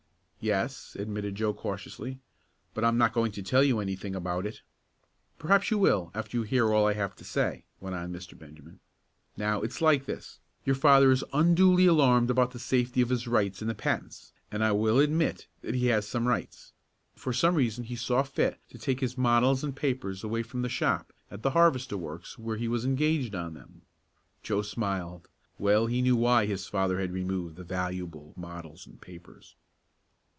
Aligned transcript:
"Yes," 0.43 0.95
admitted 0.99 1.35
Joe 1.35 1.53
cautiously, 1.53 2.17
"but 2.73 2.83
I'm 2.83 2.97
not 2.97 3.13
going 3.13 3.31
to 3.33 3.43
tell 3.43 3.61
you 3.63 3.79
anything 3.79 4.15
about 4.15 4.47
it." 4.47 4.63
"Perhaps 5.37 5.69
you 5.69 5.77
will 5.77 6.09
after 6.15 6.35
you 6.35 6.41
hear 6.41 6.73
all 6.73 6.87
I 6.87 6.93
have 6.93 7.15
to 7.17 7.23
say," 7.23 7.63
went 7.79 7.95
on 7.95 8.11
Mr. 8.11 8.35
Benjamin. 8.35 8.79
"Now, 9.37 9.61
it's 9.61 9.81
like 9.81 10.05
this: 10.07 10.39
Your 10.65 10.75
father 10.75 11.11
is 11.11 11.23
unduly 11.31 11.85
alarmed 11.85 12.31
about 12.31 12.49
the 12.53 12.57
safety 12.57 13.01
of 13.03 13.09
his 13.09 13.27
rights 13.27 13.61
in 13.61 13.67
the 13.67 13.75
patents, 13.75 14.33
and 14.51 14.63
I 14.63 14.71
will 14.71 14.97
admit 14.97 15.45
that 15.61 15.75
he 15.75 15.85
has 15.93 16.07
some 16.07 16.27
rights. 16.27 16.73
For 17.13 17.33
some 17.33 17.53
reason 17.53 17.83
he 17.83 17.95
saw 17.95 18.23
fit 18.23 18.59
to 18.69 18.79
take 18.79 18.99
his 18.99 19.19
models 19.19 19.63
and 19.63 19.75
papers 19.75 20.23
away 20.23 20.41
from 20.41 20.63
the 20.63 20.69
shop 20.69 21.13
at 21.29 21.43
the 21.43 21.51
harvester 21.51 21.97
works 21.97 22.39
where 22.39 22.57
he 22.57 22.67
was 22.67 22.83
engaged 22.83 23.35
on 23.35 23.53
them." 23.53 23.83
Joe 24.41 24.63
smiled 24.63 25.27
well 25.59 25.85
he 25.85 26.01
knew 26.01 26.15
why 26.15 26.47
his 26.47 26.65
father 26.65 26.99
had 26.99 27.11
removed 27.11 27.57
the 27.57 27.63
valuable 27.63 28.33
models 28.35 28.87
and 28.87 28.99
papers. 28.99 29.55